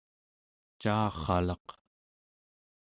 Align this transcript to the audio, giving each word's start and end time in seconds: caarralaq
caarralaq 0.81 1.67